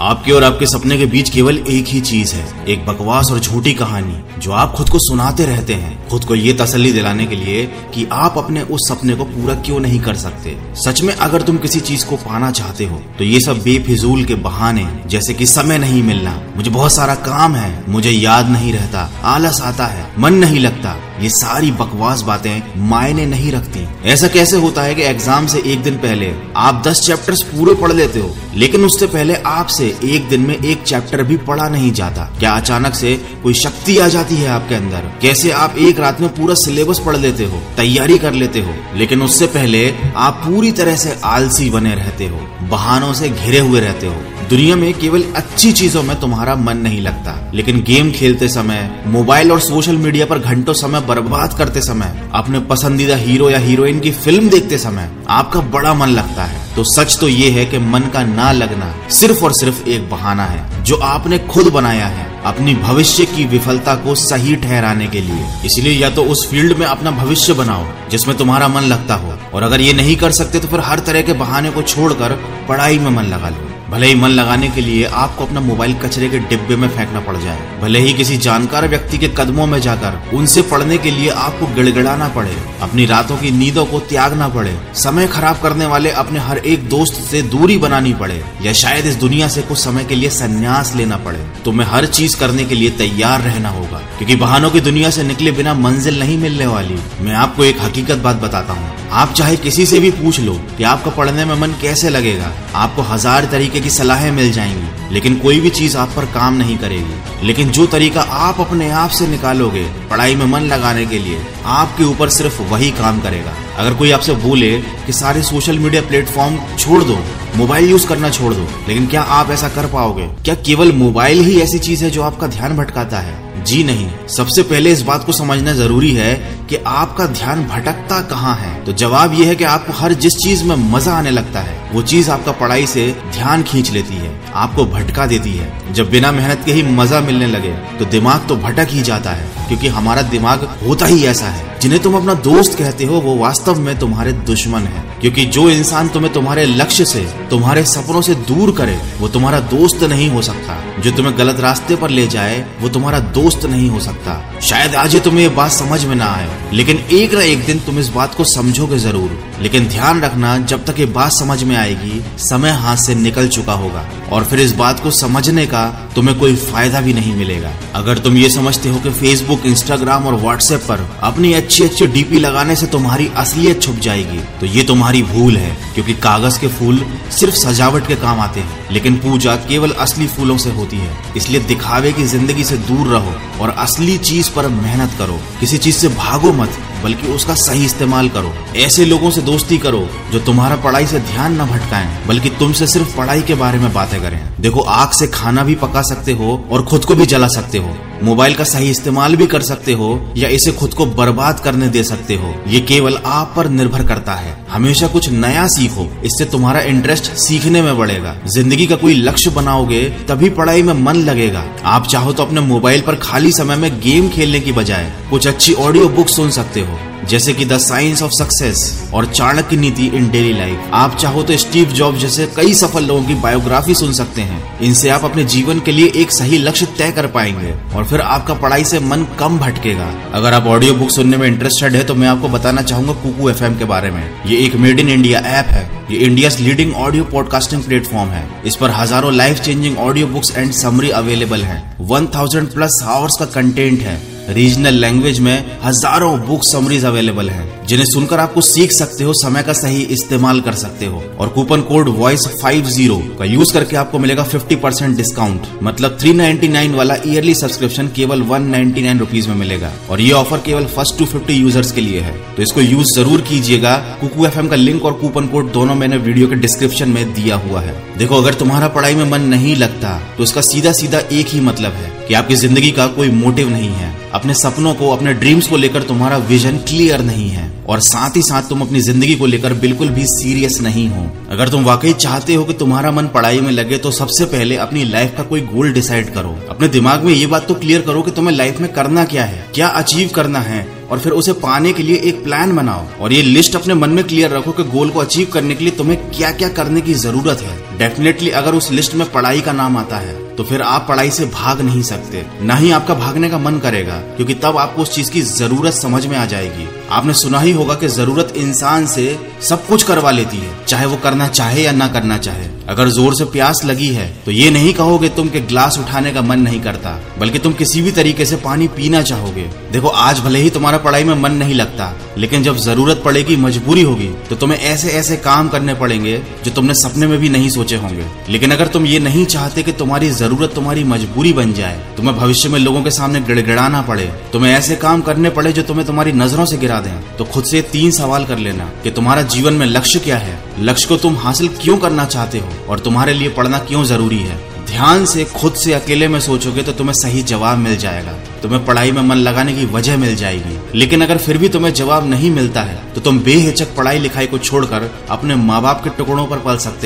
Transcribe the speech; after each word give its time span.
आपके 0.00 0.32
और 0.32 0.44
आपके 0.44 0.66
सपने 0.66 0.96
के 0.98 1.06
बीच 1.06 1.30
केवल 1.30 1.56
एक 1.58 1.86
ही 1.86 2.00
चीज़ 2.00 2.34
है, 2.34 2.64
एक 2.68 2.84
बकवास 2.86 3.30
और 3.32 3.38
झूठी 3.38 3.72
कहानी, 3.74 4.18
जो 4.38 4.52
आप 4.52 4.74
खुद 4.74 4.88
को 4.88 4.98
सुनाते 4.98 5.46
रहते 5.46 5.74
हैं। 5.74 6.08
खुद 6.08 6.24
को 6.24 6.34
ये 6.34 6.52
तसल्ली 6.52 6.92
दिलाने 6.92 7.26
के 7.26 7.36
लिए 7.36 7.64
कि 7.94 8.06
आप 8.12 8.38
अपने 8.38 8.62
उस 8.62 8.88
सपने 8.88 9.14
को 9.14 9.24
पूरा 9.24 9.54
क्यों 9.56 9.80
नहीं 9.80 10.00
कर 10.00 10.14
सकते। 10.14 10.56
सच 10.84 11.02
में 11.02 11.14
अगर 11.14 11.42
तुम 11.42 11.56
किसी 11.56 11.80
चीज़ 11.80 12.06
को 12.06 12.16
पाना 12.18 12.50
चाहते 12.50 12.84
हो 12.84 13.00
तो 13.18 13.24
ये 13.24 13.40
सब 13.40 13.62
बेफिजूल 13.62 14.24
के 14.24 14.34
बहाने 14.34 14.86
जैसे 15.06 15.34
कि 15.34 15.46
समय 15.46 15.78
नहीं 15.78 16.02
मिलना। 16.02 16.40
मुझे 16.56 16.70
बहुत 16.70 16.92
सारा 16.92 17.14
काम 17.26 17.54
है, 17.54 17.84
मुझे 17.88 18.10
याद 18.10 18.48
नहीं 18.48 18.72
रहता, 18.72 19.10
आलस 19.24 19.60
आता 19.60 19.86
है, 19.86 20.10
मन 20.18 20.34
नहीं 20.34 20.60
लगता। 20.60 20.96
ये 21.20 21.28
सारी 21.30 21.70
बकवास 21.72 22.22
बातें 22.22 22.88
मायने 22.88 23.26
नहीं 23.26 23.52
रखती। 23.52 23.86
ऐसा 24.04 24.28
कैसे 24.28 24.56
होता 24.56 24.82
है 24.82 24.94
कि 24.94 25.02
एग्ज़ाम 25.02 25.46
से 25.46 25.62
एक 25.66 25.82
दिन 25.82 25.96
पहले 25.98 26.32
आप 26.56 26.82
दस 26.86 27.00
चैप्टर्स 27.06 27.42
पूरे 27.44 27.74
पढ़ 27.74 27.92
लेते 27.92 28.20
हो, 28.20 28.34
लेकिन 28.56 28.84
उससे 28.84 29.06
पहले 29.06 29.34
आपसे 29.46 29.86
एक 30.04 30.28
दिन 30.28 30.40
में 30.40 30.54
एक 30.54 30.82
चैप्टर 30.82 31.22
भी 31.22 31.36
पढ़ा 31.38 31.68
नहीं 31.68 31.92
जाता। 31.92 32.24
क्या 32.38 32.52
अचानक 32.52 32.94
से 32.94 33.14
कोई 33.42 33.54
शक्ति 33.54 33.98
आ 33.98 34.08
जाती 34.08 34.36
है 34.36 34.48
आपके 34.48 34.74
अंदर? 34.74 35.10
कैसे 35.22 35.50
आप 35.52 35.78
एक 35.78 36.00
रात 36.00 36.20
में 36.20 36.28
पूरा 36.34 36.54
सिलेबस 36.56 37.02
पढ़ 37.06 37.16
लेते 37.16 37.44
हो, 37.44 37.62
तैयारी 37.76 38.18
कर 38.18 38.32
लेते 38.34 38.60
हो, 38.60 38.74
लेकिन 38.96 39.22
उससे 39.22 39.46
पहले 39.48 39.88
आप 40.16 40.42
पूरी 40.44 40.72
तरह 40.72 40.96
से 40.96 41.18
आलसी 41.26 41.70
बने 41.70 41.94
रहते 41.94 42.26
हो, 42.26 42.48
बहानों 42.70 43.12
से 43.12 43.28
घिरे 43.28 43.58
हुए 43.58 43.80
रहते 43.80 44.06
हो। 44.06 44.22
दुनिया 44.48 44.76
में 44.76 44.92
केवल 44.94 45.22
अच्छी 45.36 45.70
चीज़ों 45.72 46.02
में 46.02 46.18
तुम्हारा 46.20 46.54
मन 46.56 46.76
नहीं 46.76 47.00
लगता, 47.00 47.34
लेकिन 47.54 47.80
गेम 47.82 48.10
खेलते 48.12 48.48
समय, 48.48 49.02
मोबाइल 49.06 49.52
और 49.52 49.60
सोशल 49.60 49.96
मीडिया 49.96 50.26
पर 50.26 50.38
घंटों 50.38 50.72
समय 50.74 51.00
बर्बाद 51.08 51.56
करते 51.58 51.80
समय, 51.80 52.30
अपने 52.34 52.60
पसंदीदा 52.66 53.16
हीरो 53.16 53.50
या 53.50 53.58
हीरोइन 53.58 54.00
की 54.00 54.10
फ़िल्म 54.14 54.48
देखते 54.48 54.78
समय 54.78 55.10
आपका 55.30 55.60
बड़ा 55.70 55.94
मन 55.94 56.08
लगता 56.10 56.44
है। 56.44 56.66
तो 56.74 56.84
सच 56.86 57.18
तो 57.20 57.28
ये 57.28 57.50
है 57.50 57.64
कि 57.66 57.78
मन 57.78 58.10
का 58.12 58.22
ना 58.24 58.50
लगना 58.52 58.94
सिर्फ़ 59.10 59.44
और 59.44 59.52
सिर्फ़ 59.52 59.82
एक 59.88 60.08
बहाना 60.10 60.44
है, 60.44 60.84
जो 60.84 60.96
आपने 60.96 61.38
खुद 61.46 61.72
बनाया 61.72 62.06
है, 62.06 62.26
अपनी 62.44 62.74
भविष्य 62.74 63.24
की 63.26 63.44
विफलता 63.44 63.94
को 63.94 64.14
सही 64.14 64.54
ठहराने 64.56 65.06
के 65.06 65.20
लिए। 65.20 65.46
इसलिए 65.66 65.92
या 65.92 66.10
तो 66.10 66.24
उस 66.24 66.46
फ़ील्ड 66.50 66.76
में 66.78 66.86
अपना 66.86 67.10
भविष्य 67.14 67.54
बनाओ, 67.54 67.86
जिसमें 68.10 68.36
तुम्हारा 68.36 68.68
मन 68.68 68.82
लगता 68.84 69.14
हो, 69.14 69.34
और 69.54 69.62
अगर 69.62 69.80
ये 69.80 69.92
नहीं 69.92 70.16
कर 70.16 70.32
सकते 70.32 70.58
तो 70.58 70.68
फिर 70.68 70.80
हर 70.80 71.00
तरह 71.00 71.22
के 71.22 71.32
बहाने 71.34 71.70
को 71.70 71.82
छोड़कर 71.84 72.38
पढ़ाई 72.68 72.98
में 72.98 73.10
मन 73.10 73.24
लगा 73.24 73.48
लो। 73.48 73.67
भले 73.90 74.06
ही 74.06 74.14
मन 74.14 74.30
लगाने 74.30 74.68
के 74.68 74.80
लिए 74.80 75.04
आपको 75.16 75.44
अपना 75.44 75.60
मोबाइल 75.60 75.94
कचरे 75.94 76.28
के 76.28 76.38
डिब्बे 76.40 76.76
में 76.76 76.88
फेंकना 76.88 77.20
पड़ 77.20 77.36
जाए। 77.36 77.58
भले 77.80 77.98
ही 77.98 78.12
किसी 78.14 78.36
जानकार 78.36 78.86
व्यक्ति 78.88 79.18
के 79.18 79.28
कदमों 79.28 79.66
में 79.66 79.78
जाकर 79.80 80.36
उनसे 80.36 80.62
पढ़ने 80.62 80.98
के 80.98 81.10
लिए 81.10 81.28
आपको 81.30 81.66
गिड़गिड़ाना 81.74 82.28
पड़े, 82.28 82.56
अपनी 82.82 83.06
रातों 83.06 83.36
की 83.36 83.50
नींदों 83.50 83.84
को 83.86 84.00
त्यागना 84.00 84.48
पड़े, 84.48 84.76
समय 84.94 85.26
खराब 85.26 85.60
करने 85.62 85.86
वाले 85.86 86.10
अपने 86.22 86.38
हर 86.38 86.58
एक 86.58 86.88
दोस्त 86.88 87.20
से 87.22 87.42
दूरी 87.44 87.76
बनानी 87.78 88.12
पड़े, 88.14 88.42
या 88.62 88.72
शायद 88.74 89.06
इस 89.06 89.14
दुनिया 89.16 89.48
से 89.48 89.62
कुछ 89.62 89.78
समय 89.78 90.04
के 90.04 90.14
लिए 90.14 90.30
संन्यास 90.30 90.94
लेना 90.96 91.16
पड़े। 91.16 91.38
तुम्हें 91.64 91.88
हर 91.88 92.06
चीज़ 92.08 92.36
करने 92.36 92.64
के 92.64 92.74
लिए 92.74 92.90
तैयार 92.98 93.40
रहना 93.40 93.68
होगा, 93.70 94.02
क्योंकि 94.18 94.36
बहानों 94.36 94.70
की 94.70 94.80
दुनिया 94.82 95.10
से 95.10 95.22
निकले 95.22 95.52
बिना 95.52 95.74
मंजिल 95.76 96.18
नहीं 96.20 96.38
मिलने 96.38 96.66
वाली। 96.66 96.98
मैं 97.20 97.34
आपको 97.36 97.64
एक 97.64 97.80
हकीकत 97.82 98.18
बात 98.18 98.36
बताता 98.36 98.72
हूँ। 98.72 98.96
आप 99.10 99.32
चाहे 99.32 99.56
किसी 99.56 99.84
से 99.86 99.98
भी 100.00 100.10
पूछ 100.12 100.40
लो 100.40 100.60
कि 100.78 100.84
आपको 100.84 101.10
पढ़ने 101.10 101.44
में 101.44 101.54
मन 101.56 101.74
कैसे 101.82 102.08
लगेगा। 102.10 102.52
आपको 102.74 103.02
हज़ार 103.02 103.44
तरीके 103.44 103.77
की 103.80 103.90
सलाहें 103.90 104.30
मिल 104.32 104.52
जाएँगी, 104.52 105.14
लेकिन 105.14 105.38
कोई 105.38 105.60
भी 105.60 105.70
चीज़ 105.70 105.96
आप 105.96 106.12
पर 106.16 106.24
काम 106.24 106.54
नहीं 106.54 106.78
करेगी। 106.78 107.46
लेकिन 107.46 107.70
जो 107.70 107.86
तरीका 107.86 108.20
आप 108.20 108.60
अपने 108.60 108.90
आप 108.90 109.10
से 109.10 109.26
निकालोगे, 109.26 109.84
पढ़ाई 110.10 110.34
में 110.34 110.46
मन 110.46 110.60
लगाने 110.60 111.06
के 111.06 111.18
लिए, 111.18 111.40
आपके 111.64 112.04
ऊपर 112.04 112.28
सिर्फ़ 112.28 112.62
वही 112.62 112.90
काम 112.90 113.20
करेगा। 113.20 113.52
अगर 113.76 113.94
कोई 113.94 114.10
आपसे 114.10 114.32
बोले 114.32 114.78
कि 114.78 115.12
सारे 115.12 115.42
सोशल 115.42 115.78
मीडिया 115.78 116.02
प्लेटफॉर्म 116.02 116.60
छोड़ 116.78 117.04
दो 117.04 117.18
मोबाइल 117.56 117.90
यूज़ 117.90 118.06
करना 118.06 118.30
छोड़ 118.30 118.52
दो। 118.54 118.68
लेकिन 118.88 119.06
क्या 119.06 119.22
आप 119.22 119.50
ऐसा 119.50 119.68
कर 119.68 119.86
पाओगे? 119.86 120.26
क्या 120.44 120.54
केवल 120.56 120.92
मोबाइल 120.94 121.40
ही 121.40 121.60
ऐसी 121.60 121.78
चीज़ 121.78 122.04
है 122.04 122.10
जो 122.10 122.22
आपका 122.22 122.46
ध्यान 122.46 122.76
भटकाता 122.76 123.18
है? 123.18 123.46
जी 123.64 123.82
नहीं। 123.84 124.08
सबसे 124.28 124.62
पहले 124.62 124.90
इस 124.92 125.00
बात 125.02 125.24
को 125.24 125.32
समझना 125.32 125.72
ज़रूरी 125.72 126.10
है 126.14 126.34
कि 126.68 126.76
आपका 126.86 127.26
ध्यान 127.28 127.64
भटकता 127.64 128.20
कहाँ 128.20 128.54
है। 128.56 128.84
तो 128.84 128.92
जवाब 128.92 129.34
यह 129.34 129.48
है 129.48 129.54
कि 129.54 129.64
आपको 129.64 129.92
हर 129.92 130.12
जिस 130.14 130.36
चीज़ 130.36 130.64
में 130.64 130.74
मज़ा 130.92 131.14
आने 131.14 131.30
लगता 131.30 131.60
है, 131.60 131.76
वो 131.92 132.02
चीज़ 132.02 132.30
आपका 132.30 132.52
पढ़ाई 132.52 132.86
से 132.86 133.06
ध्यान 133.32 133.62
खींच 133.62 133.90
लेती 133.92 134.14
है, 134.14 134.34
आपको 134.54 134.84
भटका 134.86 135.26
देती 135.26 135.52
है। 135.52 135.92
जब 135.92 136.10
बिना 136.10 136.32
मेहनत 136.32 136.62
के 136.66 136.72
ही 136.72 136.82
मज़ा 136.84 137.20
मिलने 137.20 137.46
लगे 137.46 137.72
तो 137.98 138.04
दिमाग 138.06 138.46
तो 138.48 138.56
भटक 138.58 138.88
ही 138.90 139.02
जाता 139.02 139.30
है, 139.30 139.48
क्योंकि 139.68 139.88
हमारा 139.88 140.22
दिमाग 140.24 140.68
होता 140.86 141.06
ही 141.06 141.24
ऐसा 141.26 141.46
है। 141.46 141.77
जिन्हें 141.82 142.02
तुम 142.02 142.16
अपना 142.16 142.34
दोस्त 142.34 142.78
कहते 142.78 143.04
हो, 143.04 143.20
वो 143.20 143.36
वास्तव 143.36 143.80
में 143.80 143.98
तुम्हारे 143.98 144.32
दुश्मन 144.32 144.80
है। 144.80 145.20
क्योंकि 145.20 145.44
जो 145.44 145.70
इंसान 145.70 146.08
तुम्हें 146.08 146.32
तुम्हारे 146.32 146.66
लक्ष्य 146.66 147.04
से, 147.04 147.20
तुम्हारे 147.50 147.84
सपनों 147.84 148.22
से 148.22 148.34
दूर 148.34 148.72
करे, 148.72 149.00
वो 149.20 149.28
तुम्हारा 149.28 149.60
दोस्त 149.60 150.04
नहीं 150.04 150.28
हो 150.28 150.42
सकता। 150.42 151.00
जो 151.00 151.10
तुम्हें 151.10 151.38
गलत 151.38 151.60
रास्ते 151.60 151.96
पर 151.96 152.10
ले 152.10 152.26
जाए, 152.26 152.66
वो 152.80 152.88
तुम्हारा 152.88 153.18
दोस्त 153.18 153.64
नहीं 153.64 153.90
हो 153.90 154.00
सकता। 154.00 154.60
शायद 154.62 154.94
आज 154.94 155.14
ही 155.14 155.20
तुम्हें 155.20 155.40
ये 155.40 155.48
बात 155.48 155.70
समझ 155.70 156.04
में 156.04 156.16
ना 156.16 156.26
आए, 156.26 156.48
लेकिन 156.72 156.96
एक 156.96 157.34
ना 157.34 157.42
एक 157.42 157.64
दिन 157.64 157.78
तुम 157.78 157.98
इस 157.98 158.08
बात 158.08 158.34
को 158.34 158.44
समझोगे 158.44 158.98
ज़रूर। 158.98 159.47
लेकिन 159.62 159.86
ध्यान 159.88 160.20
रखना, 160.20 160.56
जब 160.60 160.84
तक 160.84 161.00
ये 161.00 161.06
बात 161.08 161.32
समझ 161.32 161.62
में 161.62 161.76
आएगी, 161.76 162.20
समय 162.40 162.70
हाथ 162.72 162.96
से 162.96 163.14
निकल 163.16 163.48
चुका 163.48 163.72
होगा। 163.74 164.04
और 164.32 164.44
फिर 164.44 164.60
इस 164.60 164.72
बात 164.74 165.00
को 165.00 165.10
समझने 165.10 165.66
का 165.66 165.86
तुम्हें 166.14 166.38
कोई 166.38 166.54
फ़ायदा 166.56 167.00
भी 167.00 167.12
नहीं 167.12 167.34
मिलेगा। 167.36 167.70
अगर 167.94 168.18
तुम 168.18 168.36
ये 168.36 168.48
समझते 168.50 168.88
हो 168.88 168.98
कि 169.00 169.10
फेसबुक 169.10 169.66
इंस्टाग्राम 169.66 170.26
और 170.26 170.34
व्हाट्सएप 170.34 170.80
पर 170.80 171.06
अपनी 171.22 171.52
अच्छी 171.54 171.84
अच्छी 171.84 172.06
डीपी 172.08 172.38
लगाने 172.38 172.76
से 172.76 172.86
तुम्हारी 172.86 173.30
असलियत 173.36 173.82
छुप 173.82 173.96
जाएगी 173.98 174.38
तो 174.60 174.66
ये 174.66 174.82
तुम्हारी 174.84 175.22
भूल 175.24 175.56
है, 175.56 175.76
क्योंकि 175.94 176.14
कागज़ 176.16 176.58
के 176.60 176.68
फूल 176.68 177.04
सिर्फ़ 177.30 177.54
सजावट 177.56 178.06
के 178.06 178.16
काम 178.16 178.40
आते 178.40 178.60
हैं, 178.60 178.92
लेकिन 178.92 179.16
पूजा 179.18 179.56
केवल 179.68 179.90
असली 179.98 180.26
फूलों 180.28 180.56
से 180.58 180.70
होती 180.70 180.96
है। 180.96 181.16
इसलिए 181.36 181.60
दिखावे 181.62 182.12
की 182.12 182.24
ज़िंदगी 182.26 182.64
से 182.64 182.76
दूर 182.88 183.06
रहो 183.08 183.34
और 183.60 183.74
असली 183.78 184.18
चीज़ 184.20 184.50
पर 184.50 184.68
मेहनत 184.70 185.14
करो। 185.18 185.40
किसी 185.60 185.78
चीज़ 185.78 185.96
से 185.96 186.08
भागो 186.16 186.52
मत 186.52 186.78
बल्कि 187.02 187.26
उसका 187.26 187.54
सही 187.54 187.84
इस्तेमाल 187.84 188.28
करो। 188.28 188.54
ऐसे 188.76 189.04
लोगों 189.04 189.30
से 189.30 189.42
दोस्ती 189.42 189.78
करो, 189.78 190.08
जो 190.32 190.38
तुम्हारा 190.38 190.76
पढ़ाई 190.76 191.06
से 191.06 191.20
ध्यान 191.20 191.60
न 191.60 191.66
भटकाएँ, 191.66 192.26
बल्कि 192.26 192.50
तुमसे 192.50 192.86
सिर्फ़ 192.86 193.16
पढ़ाई 193.16 193.42
के 193.42 193.54
बारे 193.54 193.78
में 193.78 193.92
बातें 193.92 194.20
करें। 194.20 194.40
देखो, 194.60 194.80
आग 194.80 195.10
से 195.10 195.26
खाना 195.26 195.64
भी 195.64 195.74
पका 195.74 196.02
सकते 196.02 196.32
हो 196.32 196.68
और 196.70 196.82
खुद 196.82 197.04
को 197.04 197.14
भी 197.14 197.26
जला 197.26 197.48
सकते 197.48 197.78
हो। 197.78 197.96
मोबाइल 198.22 198.54
का 198.54 198.64
सही 198.64 198.90
इस्तेमाल 198.90 199.36
भी 199.36 199.46
कर 199.46 199.62
सकते 199.62 199.92
हो 199.92 200.08
या 200.36 200.48
इसे 200.48 200.72
खुद 200.72 200.94
को 200.94 201.06
बर्बाद 201.06 201.60
करने 201.60 201.88
दे 201.88 202.02
सकते 202.04 202.34
हो। 202.34 202.54
ये 202.68 202.80
केवल 202.80 203.16
आप 203.26 203.52
पर 203.56 203.68
निर्भर 203.68 204.04
करता 204.06 204.34
है। 204.34 204.56
हमेशा 204.70 205.06
कुछ 205.06 205.28
नया 205.30 205.66
सीखो। 205.66 206.06
इससे 206.24 206.44
तुम्हारा 206.44 206.80
इंटरेस्ट 206.82 207.32
सीखने 207.38 207.82
में 207.82 207.96
बढ़ेगा। 207.98 208.34
ज़िंदगी 208.46 208.86
का 208.86 208.96
कोई 208.96 209.14
लक्ष्य 209.14 209.50
बनाओगे, 209.50 210.02
तभी 210.28 210.50
पढ़ाई 210.50 210.82
में 210.82 210.94
मन 210.94 211.16
लगेगा। 211.20 211.64
आप 211.84 212.06
चाहो 212.06 212.32
तो 212.32 212.42
अपने 212.42 212.60
मोबाइल 212.60 213.00
पर 213.00 213.16
खाली 213.16 213.52
समय 213.52 213.76
में 213.76 213.90
गेम 214.00 214.28
खेलने 214.28 214.60
की 214.60 214.72
बजाय 214.72 215.12
कुछ 215.30 215.46
अच्छी 215.46 215.74
ऑडियो 215.74 216.08
बुक 216.08 216.28
सुन 216.28 216.50
सकते 216.50 216.80
हो। 216.80 216.98
जैसे 217.28 217.52
कि 217.54 217.64
द 217.64 217.78
साइंस 217.78 218.22
ऑफ़ 218.22 218.32
सक्सेस 218.32 219.10
और 219.14 219.26
चाणक्य 219.26 219.76
नीति 219.76 220.06
इन 220.08 220.28
डेली 220.30 220.52
लाइफ। 220.52 220.90
आप 220.94 221.16
चाहो 221.16 221.42
तो 221.42 221.56
स्टीव 221.56 221.92
जॉब 221.92 222.16
जैसे 222.18 222.46
कई 222.56 222.74
सफल 222.74 223.04
लोगों 223.04 223.24
की 223.24 223.34
बायोग्राफी 223.36 223.94
सुन 223.94 224.12
सकते 224.12 224.42
हैं। 224.42 224.62
इनसे 224.80 225.08
आप 225.08 225.24
अपने 225.24 225.44
जीवन 225.46 225.80
के 225.80 225.92
लिए 225.92 226.12
एक 226.16 226.30
सही 226.30 226.58
लक्ष्य 226.58 226.86
तय 226.98 227.12
कर 227.12 227.26
पाएँगे 227.28 227.74
और 227.96 228.04
फिर 228.04 228.20
आपका 228.20 228.54
पढ़ाई 228.54 228.84
से 228.84 229.00
मन 229.00 229.26
कम 229.38 229.58
भटकेगा। 229.58 230.08
अगर 230.34 230.54
आप 230.54 230.66
ऑडियो 230.66 230.94
बुक 230.94 231.10
सुनने 231.10 231.36
में 231.36 231.46
इंटरेस्टेड 231.48 231.96
है 231.96 232.04
तो 232.04 232.14
मैं 232.14 232.28
आपको 232.28 232.48
बताना 232.48 232.82
चाहूँगा 232.82 233.12
कुकू 233.22 233.50
एफएम 233.50 233.78
के 233.78 233.84
बारे 233.84 234.10
में। 234.10 234.22
ये 234.46 234.58
एक 234.58 234.76
मेड 234.76 235.00
इन 235.00 235.08
इंडिया 235.08 235.40
ऐप 235.50 235.66
है। 235.66 235.86
ये 236.10 236.18
India 236.18 236.50
leading 236.60 236.94
audio 236.96 237.24
podcasting 237.24 237.82
platform 237.82 238.30
है। 238.30 238.46
इस 238.66 238.76
पर 238.76 238.90
हज़ारों 238.90 239.34
life 239.34 239.60
changing 239.60 239.98
audio 239.98 240.26
books 240.26 240.56
and 240.56 240.72
summary 240.72 241.10
available 241.12 241.62
है। 241.62 241.82
वन 242.02 242.26
थाउज़ेंड 242.34 242.72
प्लस 242.72 242.98
आवर्स 243.06 243.36
का 243.36 243.44
कंटेंट 243.52 244.00
है। 244.00 244.16
रीजनल 244.50 244.94
लैंग्वेज 244.94 245.38
में 245.40 245.78
हज़ारों 245.82 246.38
बुक 246.40 246.64
समरीज 246.64 247.04
अवेलेबल 247.04 247.48
हैं, 247.50 247.86
जिन्हें 247.86 248.04
सुनकर 248.06 248.40
आपको 248.40 248.60
सीख 248.60 248.92
सकते 248.92 249.24
हो, 249.24 249.32
समय 249.34 249.62
का 249.62 249.72
सही 249.72 250.02
इस्तेमाल 250.12 250.60
कर 250.60 250.72
सकते 250.74 251.06
हो। 251.06 251.22
और 251.38 251.48
coupon 251.48 251.80
code 251.82 252.08
voice 252.18 252.46
five 252.62 252.86
zero 252.88 253.16
का 253.38 253.44
यूज़ 253.44 253.72
करके 253.72 253.96
आपको 253.96 254.18
मिलेगा 254.18 254.44
फिफ्टी 254.44 254.76
परसेंट 254.76 255.16
डिस्काउंट 255.16 255.66
मतलब 255.82 256.16
थ्री 256.20 256.32
नाइन्टी 256.32 256.68
नाइन 256.68 256.94
वाला 256.94 257.16
ईयरली 257.26 257.54
सब्सक्रिप्शन 257.54 258.08
केवल 258.16 258.42
वन 258.44 258.62
नाइन्टी 258.66 259.02
नाइन 259.02 259.18
रुपीज़ 259.18 259.48
में 259.48 259.54
मिलेगा। 259.56 259.92
और 260.10 260.20
ये 260.20 260.32
ऑफ़र 260.32 260.58
केवल 260.66 260.86
फ़र्स्ट 260.86 261.18
टू 261.18 261.24
फिफ्टी 261.26 261.54
यूज़र्स 261.54 261.92
के 261.92 262.00
लिए 262.00 262.20
है। 262.20 262.36
तो 262.56 262.62
इसको 262.62 262.80
यूज़ 262.80 263.14
ज़रूर 263.14 263.40
कीजिएगा। 263.48 263.96
कुकू 264.20 264.46
एफएम 264.46 264.68
का 264.68 264.76
लिंक 264.76 265.04
और 265.04 265.12
कूपन 265.20 265.46
कोड 265.46 265.72
दोनों 265.72 265.94
मैंने 265.94 266.16
वीडियो 266.18 266.48
के 266.48 266.54
डिस्क्रिप्शन 266.56 267.08
में 267.08 267.32
दिया 267.34 267.56
हुआ 267.58 267.80
है। 267.80 267.96
देखो, 268.18 268.36
अगर 268.36 268.54
तुम्हारा 268.54 268.88
पढ़ाई 268.88 269.14
में 269.14 269.24
मन 269.30 269.40
नहीं 269.48 269.76
लगता 269.76 270.18
तो 270.36 270.42
इसका 270.42 270.60
सीधा 270.62 270.92
सीधा 270.94 271.18
एक 271.32 271.46
ही 271.48 271.60
मतलब 271.62 271.92
है 271.92 272.16
कि 272.28 272.34
आपकी 272.34 272.54
ज़िंदगी 272.56 272.90
का 272.92 273.06
कोई 273.08 273.30
मोटिव 273.32 273.68
नहीं 273.70 273.90
है। 273.90 274.16
अपने 274.34 274.54
सपनों 274.54 274.92
को, 274.94 275.10
अपने 275.10 275.32
ड्रीम्स 275.34 275.66
को 275.66 275.76
लेकर 275.76 276.02
तुम्हारा 276.02 276.36
विजन 276.48 276.76
क्लियर 276.88 277.20
नहीं 277.22 277.48
है 277.50 277.70
और 277.88 278.00
साथ 278.02 278.36
ही 278.36 278.42
साथ 278.42 278.68
तुम 278.68 278.80
अपनी 278.80 279.00
ज़िंदगी 279.00 279.34
को 279.34 279.46
लेकर 279.46 279.74
बिल्कुल 279.76 280.08
भी 280.08 280.24
सीरियस 280.26 280.80
नहीं 280.82 281.08
हो। 281.08 281.24
अगर 281.50 281.68
तुम 281.68 281.84
वाकई 281.84 282.12
चाहते 282.14 282.54
हो 282.54 282.64
कि 282.64 282.72
तुम्हारा 282.74 283.10
मन 283.10 283.26
पढ़ाई 283.28 283.60
में 283.60 283.70
लगे 283.72 283.98
तो 283.98 284.10
सबसे 284.10 284.44
पहले 284.46 284.76
अपनी 284.78 285.04
लाइफ 285.04 285.34
का 285.36 285.42
कोई 285.44 285.60
गोल 285.66 285.92
डिसाइड 285.92 286.32
करो। 286.34 286.56
अपने 286.70 286.88
दिमाग 286.90 287.24
में 287.24 287.32
ये 287.32 287.46
बात 287.46 287.68
तो 287.68 287.74
क्लियर 287.76 288.02
करो 288.02 288.22
कि 288.22 288.30
तुम्हें 288.30 288.56
लाइफ 288.56 288.80
में 288.80 288.92
करना 288.92 289.24
क्या 289.26 289.44
है, 289.44 289.64
क्या 289.74 289.88
अचीव 289.88 290.30
करना 290.34 290.60
है, 290.60 290.86
और 291.10 291.18
फिर 291.18 291.32
उसे 291.32 291.52
पाने 291.58 291.92
के 291.92 292.02
लिए 292.02 292.16
एक 292.24 292.42
प्लान 292.44 292.76
बनाओ। 292.76 293.06
और 293.20 293.32
ये 293.32 293.42
लिस्ट 293.42 293.76
अपने 293.76 293.94
मन 293.94 294.10
में 294.10 294.24
क्लियर 294.24 294.50
रखो 294.50 294.72
कि 294.72 294.84
गोल 294.88 295.10
को 295.10 295.20
अचीव 295.20 295.48
करने 295.52 295.74
के 295.74 295.84
लिए 295.84 295.92
तुम्हें 295.96 296.18
क्या 296.30 296.50
क्या 296.52 296.68
करने 296.70 297.00
की 297.00 297.14
ज़रूरत 297.16 297.60
है। 297.60 297.98
डेफिनेटली 297.98 298.50
अगर 298.52 298.74
उस 298.74 298.90
लिस्ट 298.92 299.14
में 299.14 299.30
पढ़ाई 299.32 299.60
का 299.60 299.72
नाम 299.72 299.96
आता 299.96 300.18
है 300.18 300.36
तो 300.58 300.64
फिर 300.64 300.82
आप 300.82 301.04
पढ़ाई 301.08 301.30
से 301.30 301.44
भाग 301.46 301.80
नहीं 301.80 302.02
सकते। 302.02 302.44
ना 302.62 302.74
ही 302.74 302.90
आपका 302.90 303.14
भागने 303.14 303.50
का 303.50 303.58
मन 303.58 303.78
करेगा, 303.78 304.16
क्योंकि 304.36 304.54
तब 304.54 304.76
आपको 304.76 305.02
उस 305.02 305.14
चीज़ 305.14 305.30
की 305.30 305.42
ज़रूरत 305.42 305.94
समझ 305.94 306.26
में 306.26 306.36
आ 306.36 306.44
जाएगी। 306.46 306.86
आपने 307.10 307.32
सुना 307.34 307.60
ही 307.60 307.72
होगा 307.72 307.94
कि 307.94 308.08
ज़रूरत 308.08 308.52
इंसान 308.56 309.06
से 309.06 309.38
सब 309.62 309.86
कुछ 309.86 310.02
करवा 310.02 310.30
लेती 310.30 310.56
है, 310.56 310.72
चाहे 310.86 311.06
वो 311.06 311.16
करना 311.16 311.46
चाहे 311.48 311.82
या 311.82 311.92
ना 311.92 312.08
करना 312.08 312.36
चाहे। 312.38 312.66
अगर 312.88 313.08
ज़ोर 313.10 313.34
से 313.34 313.44
प्यास 313.46 313.80
लगी 313.84 314.06
है 314.08 314.26
तो 314.44 314.50
ये 314.50 314.70
नहीं 314.70 314.92
कहोगे 314.94 315.28
तुम 315.28 315.48
के 315.48 315.60
ग्लास 315.62 315.98
उठाने 315.98 316.32
का 316.32 316.42
मन 316.42 316.60
नहीं 316.60 316.80
करता, 316.80 317.10
बल्कि 317.38 317.58
तुम 317.58 317.72
किसी 317.74 318.02
भी 318.02 318.10
तरीके 318.12 318.44
से 318.44 318.56
पानी 318.58 318.88
पीना 318.88 319.22
चाहोगे। 319.22 319.66
देखो, 319.92 320.08
आज 320.08 320.40
भले 320.40 320.58
ही 320.58 320.70
तुम्हारा 320.70 320.98
पढ़ाई 320.98 321.24
में 321.24 321.34
मन 321.36 321.52
नहीं 321.52 321.74
लगता, 321.74 322.12
लेकिन 322.38 322.62
जब 322.62 322.76
ज़रूरत 322.78 323.22
पड़ेगी, 323.24 323.56
मजबूरी 323.58 324.02
होगी 324.02 324.28
तो 324.48 324.56
तुम्हें 324.56 324.78
ऐसे 324.80 325.10
ऐसे 325.10 325.36
काम 325.38 325.68
करने 325.68 325.94
पड़ेंगे, 325.94 326.36
जो 326.64 326.70
तुमने 326.70 326.94
सपने 326.94 327.26
में 327.26 327.38
भी 327.38 327.48
नहीं 327.48 327.68
सोचे 327.70 327.96
होंगे। 327.96 328.26
लेकिन 328.48 328.70
अगर 328.70 328.86
तुम 328.88 329.06
ये 329.06 329.18
नहीं 329.20 329.44
चाहते 329.46 329.82
कि 329.82 329.92
तुम्हारी 329.94 330.30
ज़रूरत 330.32 330.72
तुम्हारी 330.74 331.04
मजबूरी 331.06 331.52
बन 331.52 331.72
जाए, 331.72 332.00
तुम्हें 332.16 332.36
भविष्य 332.36 332.68
में 332.68 332.78
लोगों 332.80 333.02
के 333.02 333.10
सामने 333.10 333.40
गिड़गिड़ाना 333.42 334.02
पड़े, 334.02 334.30
तुम्हें 334.52 334.72
ऐसे 334.72 334.96
काम 334.98 335.20
करने 335.22 335.50
पड़े 335.50 335.72
जो 335.72 335.82
तुम्हें 335.82 336.06
तुम्हारी 336.06 336.32
नज़रों 336.34 336.66
से 336.66 336.76
गिरा 336.78 336.97
दें 337.00 337.36
तो 337.36 337.44
खुद 337.44 337.64
से 337.64 337.82
तीन 337.82 338.10
सवाल 338.10 338.44
कर 338.44 338.58
लेना 338.58 338.90
कि 339.02 339.10
तुम्हारा 339.10 339.42
जीवन 339.42 339.72
में 339.72 339.86
लक्ष्य 339.86 340.18
क्या 340.18 340.38
है? 340.38 340.58
लक्ष्य 340.80 341.08
को 341.08 341.16
तुम 341.16 341.36
हासिल 341.36 341.68
क्यों 341.68 341.98
करना 341.98 342.24
चाहते 342.24 342.58
हो? 342.58 342.72
और 342.88 342.98
तुम्हारे 342.98 343.34
लिए 343.34 343.48
पढ़ना 343.48 343.78
क्यों 343.78 344.04
ज़रूरी 344.04 344.38
है? 344.38 344.56
ध्यान 344.86 345.24
से, 345.24 345.44
खुद 345.44 345.74
से 345.74 345.92
अकेले 345.92 346.28
में 346.28 346.40
सोचोगे 346.40 346.82
तो 346.82 346.92
तुम्हें 346.92 347.14
सही 347.14 347.42
जवाब 347.42 347.78
मिल 347.78 347.96
जाएगा। 347.96 348.32
तुम्हें 348.62 348.84
पढ़ाई 348.86 349.12
में 349.12 349.22
मन 349.22 349.36
लगाने 349.36 349.72
की 349.74 349.84
वजह 349.84 350.16
मिल 350.16 350.36
जाएगी। 350.36 350.98
लेकिन 350.98 351.22
अगर 351.22 351.38
फिर 351.38 351.58
भी 351.58 351.68
तुम्हें 351.68 351.92
जवाब 351.94 352.28
नहीं 352.30 352.50
मिलता 352.50 352.82
है 352.82 352.96
तो 353.14 353.20
तुम 353.20 353.40
बेहिचक 353.40 353.94
पढ़ाई 353.96 354.18
लिखाई 354.18 354.46
को 354.46 354.58
छोड़कर 354.58 355.10
अपने 355.30 355.56
माँ 355.56 355.82
बाप 355.82 356.04
के 356.04 356.10
टुकड़ों 356.10 356.46
पर 356.46 356.58
पल 356.58 356.76
सकते 356.76 356.96